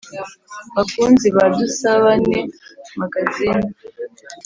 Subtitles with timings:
[0.75, 2.39] bakunzi ba dusabane
[2.99, 3.67] magazine